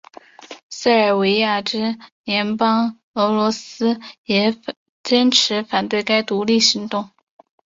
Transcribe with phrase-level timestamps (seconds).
[0.71, 4.57] 塞尔维亚之盟邦俄罗斯也
[5.03, 7.11] 坚持反对该独立行动。